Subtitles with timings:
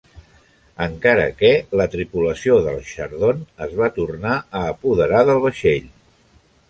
[0.85, 1.51] Encara que
[1.81, 5.93] la tripulació del Chardon es va tornar a apoderar del vaixell.